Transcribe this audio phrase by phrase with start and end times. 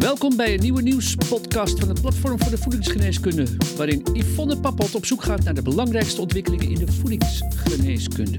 [0.00, 5.04] Welkom bij een nieuwe nieuwspodcast van het Platform voor de Voedingsgeneeskunde, waarin Yvonne Pappot op
[5.04, 8.38] zoek gaat naar de belangrijkste ontwikkelingen in de voedingsgeneeskunde.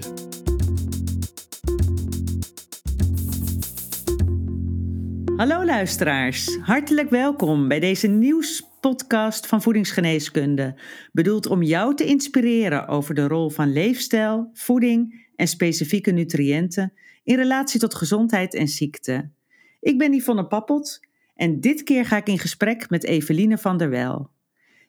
[5.35, 10.79] Hallo luisteraars, hartelijk welkom bij deze nieuwspodcast van Voedingsgeneeskunde,
[11.11, 17.35] bedoeld om jou te inspireren over de rol van leefstijl, voeding en specifieke nutriënten in
[17.35, 19.31] relatie tot gezondheid en ziekte.
[19.79, 21.09] Ik ben Yvonne Pappot
[21.41, 24.29] en dit keer ga ik in gesprek met Eveline van der Wel.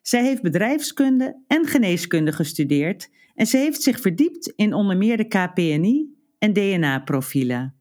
[0.01, 5.27] Zij heeft bedrijfskunde en geneeskunde gestudeerd en ze heeft zich verdiept in onder meer de
[5.27, 7.75] KPNI en DNA-profielen.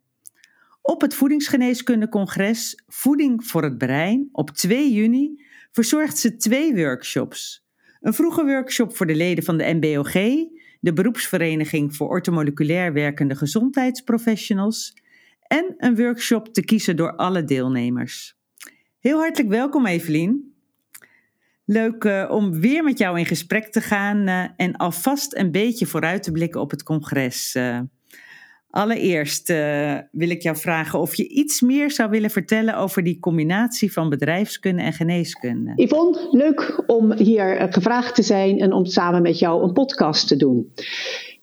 [0.82, 7.66] Op het Voedingsgeneeskundecongres Voeding voor het Brein op 2 juni verzorgt ze twee workshops.
[8.00, 10.12] Een vroege workshop voor de leden van de MBOG,
[10.80, 14.96] de beroepsvereniging voor ortomoleculair werkende gezondheidsprofessionals,
[15.46, 18.40] en een workshop te kiezen door alle deelnemers.
[19.02, 20.54] Heel hartelijk welkom Evelien.
[21.64, 25.86] Leuk uh, om weer met jou in gesprek te gaan uh, en alvast een beetje
[25.86, 27.54] vooruit te blikken op het congres.
[27.54, 27.80] Uh,
[28.70, 29.48] allereerst
[30.10, 34.08] wil ik jou vragen of je iets meer zou willen vertellen over die combinatie van
[34.08, 35.72] bedrijfskunde en geneeskunde.
[35.76, 40.36] Yvonne, leuk om hier gevraagd te zijn en om samen met jou een podcast te
[40.36, 40.72] doen.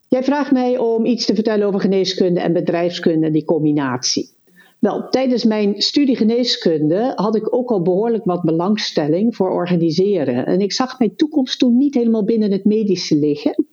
[0.07, 4.37] Jij vraagt mij om iets te vertellen over geneeskunde en bedrijfskunde, die combinatie.
[4.79, 10.45] Wel, tijdens mijn studie geneeskunde had ik ook al behoorlijk wat belangstelling voor organiseren.
[10.45, 13.65] En ik zag mijn toekomst toen niet helemaal binnen het medische liggen.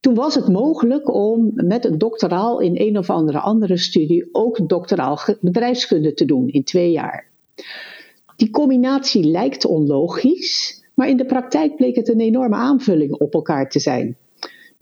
[0.00, 4.68] Toen was het mogelijk om met een doctoraal in een of andere andere studie ook
[4.68, 7.30] doctoraal bedrijfskunde te doen in twee jaar.
[8.36, 13.70] Die combinatie lijkt onlogisch, maar in de praktijk bleek het een enorme aanvulling op elkaar
[13.70, 14.16] te zijn.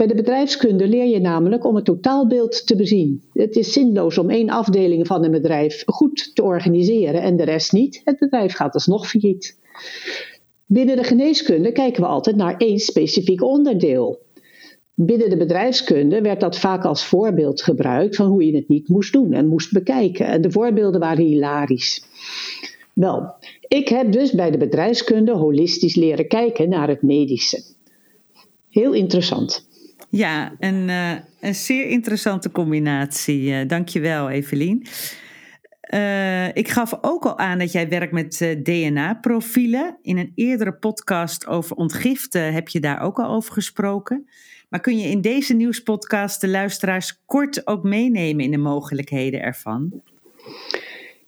[0.00, 3.22] Bij de bedrijfskunde leer je namelijk om het totaalbeeld te bezien.
[3.32, 7.72] Het is zinloos om één afdeling van een bedrijf goed te organiseren en de rest
[7.72, 8.00] niet.
[8.04, 9.58] Het bedrijf gaat alsnog failliet.
[10.66, 14.18] Binnen de geneeskunde kijken we altijd naar één specifiek onderdeel.
[14.94, 19.12] Binnen de bedrijfskunde werd dat vaak als voorbeeld gebruikt van hoe je het niet moest
[19.12, 20.26] doen en moest bekijken.
[20.26, 22.04] En de voorbeelden waren hilarisch.
[22.94, 23.34] Wel,
[23.68, 27.62] ik heb dus bij de bedrijfskunde holistisch leren kijken naar het medische.
[28.70, 29.68] Heel interessant.
[30.10, 33.42] Ja, een, uh, een zeer interessante combinatie.
[33.42, 34.86] Uh, dankjewel, Evelien.
[35.94, 39.98] Uh, ik gaf ook al aan dat jij werkt met DNA-profielen.
[40.02, 44.28] In een eerdere podcast over ontgiften heb je daar ook al over gesproken.
[44.68, 50.02] Maar kun je in deze nieuwspodcast de luisteraars kort ook meenemen in de mogelijkheden ervan?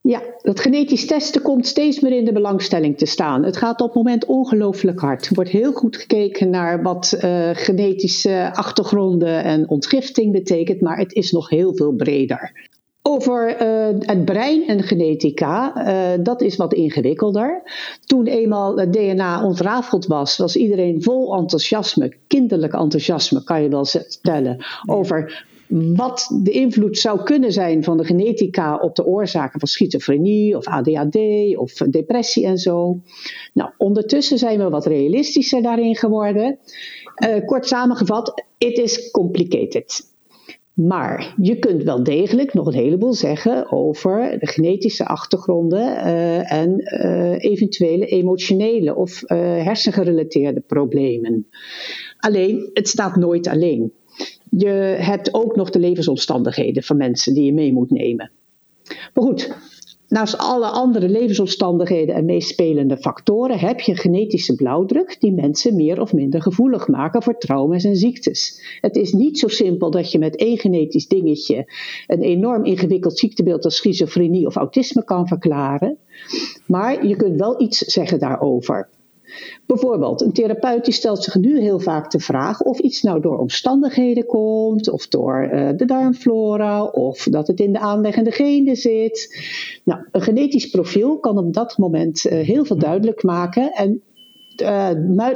[0.02, 3.44] Ja, het genetisch testen komt steeds meer in de belangstelling te staan.
[3.44, 5.26] Het gaat op het moment ongelooflijk hard.
[5.26, 11.12] Er wordt heel goed gekeken naar wat uh, genetische achtergronden en ontgifting betekent, maar het
[11.12, 12.70] is nog heel veel breder.
[13.02, 17.62] Over uh, het brein en genetica, uh, dat is wat ingewikkelder.
[18.04, 23.84] Toen eenmaal het DNA ontrafeld was, was iedereen vol enthousiasme, kinderlijk enthousiasme kan je wel
[23.84, 29.68] stellen, over wat de invloed zou kunnen zijn van de genetica op de oorzaken van
[29.68, 31.16] schizofrenie of ADHD
[31.56, 33.00] of depressie en zo.
[33.54, 36.58] Nou, ondertussen zijn we wat realistischer daarin geworden.
[37.26, 40.10] Uh, kort samengevat, it is complicated.
[40.72, 46.80] Maar je kunt wel degelijk nog een heleboel zeggen over de genetische achtergronden uh, en
[46.80, 51.46] uh, eventuele emotionele of hersengerelateerde problemen.
[52.18, 53.92] Alleen, het staat nooit alleen.
[54.56, 58.30] Je hebt ook nog de levensomstandigheden van mensen die je mee moet nemen.
[59.14, 59.56] Maar goed,
[60.08, 66.12] naast alle andere levensomstandigheden en meespelende factoren heb je genetische blauwdruk die mensen meer of
[66.12, 68.62] minder gevoelig maken voor trauma's en ziektes.
[68.80, 71.72] Het is niet zo simpel dat je met één genetisch dingetje
[72.06, 75.98] een enorm ingewikkeld ziektebeeld als schizofrenie of autisme kan verklaren,
[76.66, 78.88] maar je kunt wel iets zeggen daarover.
[79.66, 83.38] Bijvoorbeeld, een therapeut die stelt zich nu heel vaak de vraag of iets nou door
[83.38, 89.42] omstandigheden komt, of door uh, de darmflora, of dat het in de aanleggende genen zit.
[89.84, 94.02] Nou, een genetisch profiel kan op dat moment uh, heel veel duidelijk maken en
[94.62, 94.90] uh,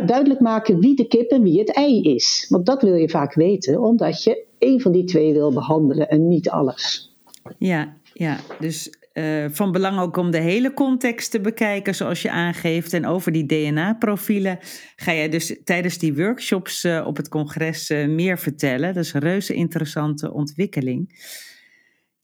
[0.06, 2.46] duidelijk maken wie de kip en wie het ei is.
[2.48, 6.28] Want dat wil je vaak weten, omdat je één van die twee wil behandelen en
[6.28, 7.14] niet alles.
[7.58, 12.30] Ja, ja, dus uh, van belang ook om de hele context te bekijken, zoals je
[12.30, 12.92] aangeeft.
[12.92, 14.58] En over die DNA-profielen
[14.96, 18.94] ga jij dus tijdens die workshops uh, op het congres uh, meer vertellen.
[18.94, 21.24] Dat is een reuze interessante ontwikkeling.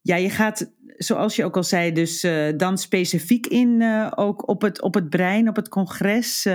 [0.00, 3.82] Ja, je gaat, zoals je ook al zei, dus dan specifiek in
[4.14, 6.48] ook op het, op het brein, op het congres.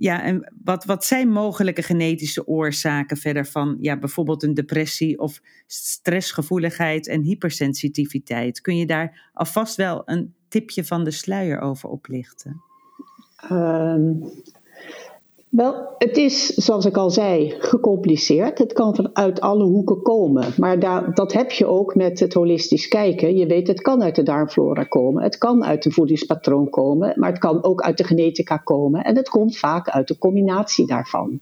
[0.00, 5.40] Ja, en wat, wat zijn mogelijke genetische oorzaken verder van ja, bijvoorbeeld een depressie of
[5.66, 8.60] stressgevoeligheid en hypersensitiviteit?
[8.60, 12.62] Kun je daar alvast wel een tipje van de sluier over oplichten?
[13.50, 14.22] Um,
[15.50, 18.58] wel, het is, zoals ik al zei, gecompliceerd.
[18.58, 20.52] Het kan vanuit alle hoeken komen.
[20.56, 20.78] Maar
[21.14, 23.36] dat heb je ook met het holistisch kijken.
[23.36, 25.22] Je weet, het kan uit de darmflora komen.
[25.22, 27.12] Het kan uit een voedingspatroon komen.
[27.16, 29.04] Maar het kan ook uit de genetica komen.
[29.04, 31.40] En het komt vaak uit de combinatie daarvan.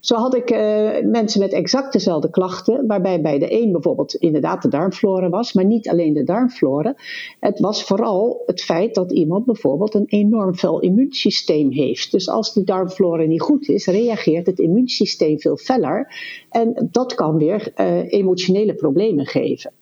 [0.00, 0.58] Zo had ik uh,
[1.02, 5.64] mensen met exact dezelfde klachten, waarbij bij de een bijvoorbeeld inderdaad de darmflora was, maar
[5.64, 6.94] niet alleen de darmflora.
[7.40, 12.10] Het was vooral het feit dat iemand bijvoorbeeld een enorm fel immuunsysteem heeft.
[12.10, 16.14] Dus als de darmflora niet goed is, reageert het immuunsysteem veel feller
[16.50, 19.72] en dat kan weer uh, emotionele problemen geven.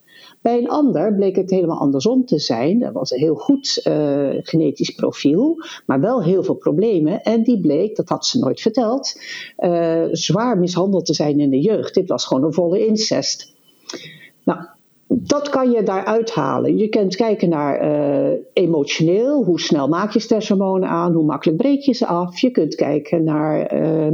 [0.44, 2.78] Bij een ander bleek het helemaal andersom te zijn.
[2.78, 5.56] Dat was een heel goed uh, genetisch profiel,
[5.86, 7.22] maar wel heel veel problemen.
[7.22, 9.20] En die bleek, dat had ze nooit verteld,
[9.58, 11.94] uh, zwaar mishandeld te zijn in de jeugd.
[11.94, 13.52] Dit was gewoon een volle incest.
[14.44, 14.60] Nou,
[15.26, 16.76] dat kan je daaruit halen.
[16.76, 21.80] Je kunt kijken naar uh, emotioneel, hoe snel maak je stresshormonen aan, hoe makkelijk breek
[21.80, 22.38] je ze af.
[22.38, 24.12] Je kunt kijken naar uh,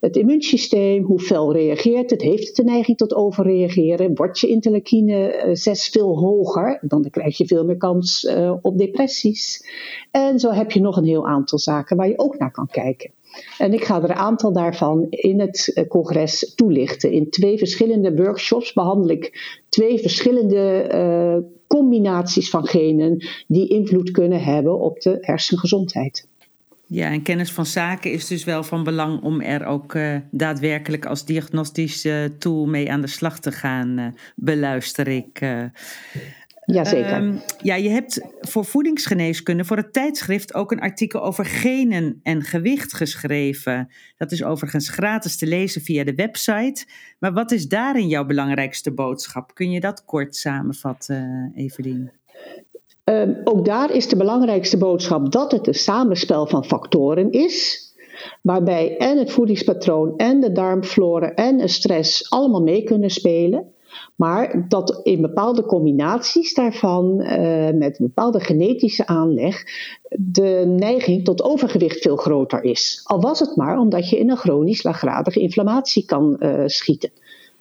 [0.00, 5.44] het immuunsysteem, hoe fel reageert het, heeft het de neiging tot overreageren, wordt je interleukine
[5.46, 8.28] uh, 6 veel hoger, dan krijg je veel meer kans
[8.62, 9.64] op depressies.
[10.10, 13.10] En zo heb je nog een heel aantal zaken waar je ook naar kan kijken.
[13.58, 17.12] En ik ga er een aantal daarvan in het eh, congres toelichten.
[17.12, 24.42] In twee verschillende workshops behandel ik twee verschillende uh, combinaties van genen die invloed kunnen
[24.42, 26.28] hebben op de hersengezondheid.
[26.88, 31.06] Ja, en kennis van zaken is dus wel van belang om er ook uh, daadwerkelijk
[31.06, 35.40] als diagnostische tool mee aan de slag te gaan, beluister ik.
[36.66, 37.22] Jazeker.
[37.22, 42.42] Um, ja, je hebt voor voedingsgeneeskunde voor het tijdschrift ook een artikel over genen en
[42.42, 43.88] gewicht geschreven.
[44.16, 46.86] Dat is overigens gratis te lezen via de website.
[47.18, 49.54] Maar wat is daarin jouw belangrijkste boodschap?
[49.54, 52.10] Kun je dat kort samenvatten, Evelien?
[53.04, 57.84] Um, ook daar is de belangrijkste boodschap dat het een samenspel van factoren is.
[58.42, 63.74] Waarbij en het voedingspatroon en de darmflora en de stress allemaal mee kunnen spelen.
[64.16, 69.64] Maar dat in bepaalde combinaties daarvan, uh, met bepaalde genetische aanleg,
[70.18, 73.00] de neiging tot overgewicht veel groter is.
[73.04, 77.10] Al was het maar omdat je in een chronisch laaggradige inflammatie kan uh, schieten,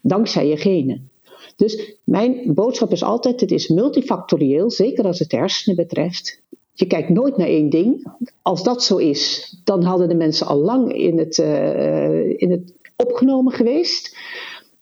[0.01, 1.09] dankzij je genen.
[1.55, 6.41] Dus mijn boodschap is altijd: het is multifactorieel, zeker als het hersenen betreft.
[6.73, 8.07] Je kijkt nooit naar één ding.
[8.41, 12.73] Als dat zo is, dan hadden de mensen al lang in het, uh, in het
[12.95, 14.17] opgenomen geweest.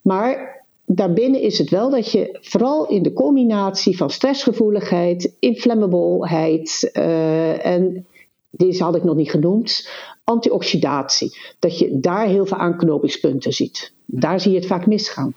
[0.01, 7.65] Maar daarbinnen is het wel dat je vooral in de combinatie van stressgevoeligheid, inflammableheid uh,
[7.65, 8.05] en
[8.49, 9.89] deze had ik nog niet genoemd,
[10.23, 11.37] antioxidatie.
[11.59, 13.93] Dat je daar heel veel aanknopingspunten ziet.
[14.05, 15.33] Daar zie je het vaak misgaan.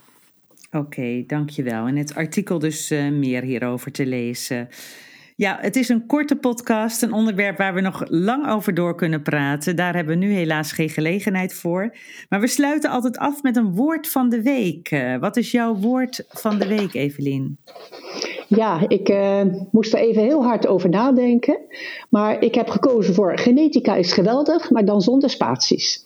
[0.73, 1.87] Oké, dankjewel.
[1.87, 4.69] En het artikel dus uh, meer hierover te lezen.
[5.37, 9.23] Ja, het is een korte podcast, een onderwerp waar we nog lang over door kunnen
[9.23, 9.77] praten.
[9.77, 11.97] Daar hebben we nu helaas geen gelegenheid voor.
[12.29, 14.91] Maar we sluiten altijd af met een woord van de week.
[14.91, 17.59] Uh, wat is jouw woord van de week, Evelien?
[18.49, 19.41] Ja, ik uh,
[19.71, 21.59] moest er even heel hard over nadenken.
[22.11, 26.06] Maar ik heb gekozen voor genetica is geweldig, maar dan zonder spaties.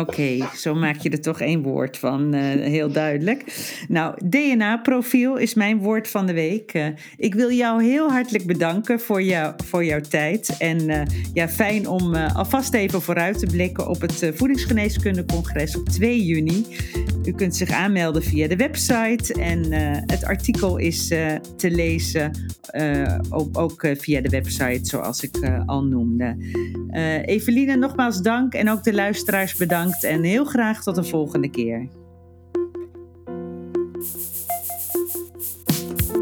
[0.00, 3.44] Oké, zo maak je er toch één woord van, uh, heel duidelijk.
[3.88, 6.74] Nou, DNA-profiel is mijn woord van de week.
[6.74, 10.56] Uh, ik wil jou heel hartelijk bedanken voor, jou, voor jouw tijd.
[10.58, 16.24] En uh, ja, fijn om alvast even vooruit te blikken op het Voedingsgeneeskundecongres op 2
[16.24, 16.66] juni.
[17.24, 19.72] U kunt zich aanmelden via de website en
[20.06, 21.06] het artikel is
[21.56, 22.30] te lezen
[23.30, 26.36] ook, ook via de website, zoals ik al noemde.
[27.24, 31.88] Eveline, nogmaals dank en ook de luisteraars bedankt en heel graag tot de volgende keer.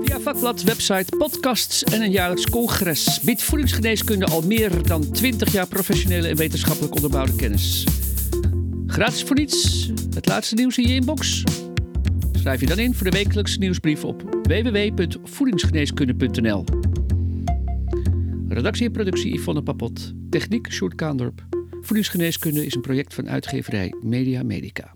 [0.04, 5.66] Via vakblad, website, podcasts en een jaarlijks congres biedt voedingsgeneeskunde al meer dan 20 jaar
[5.66, 7.86] professionele en wetenschappelijk onderbouwde kennis.
[8.86, 11.42] Gratis voor niets, het laatste nieuws in je inbox.
[12.32, 16.64] Schrijf je dan in voor de wekelijkse nieuwsbrief op www.voedingsgeneeskunde.nl.
[18.48, 20.12] Redactie en productie Yvonne Papot.
[20.30, 21.46] Techniek Sjoerd Kaandorp.
[21.80, 24.95] Voedingsgeneeskunde is een project van uitgeverij Media Medica.